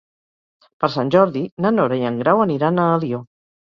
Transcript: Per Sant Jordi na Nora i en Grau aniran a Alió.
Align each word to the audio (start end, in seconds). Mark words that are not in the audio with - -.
Per 0.85 0.89
Sant 0.95 1.13
Jordi 1.17 1.45
na 1.67 1.75
Nora 1.79 2.03
i 2.03 2.11
en 2.13 2.21
Grau 2.25 2.47
aniran 2.51 2.85
a 2.85 2.93
Alió. 3.01 3.27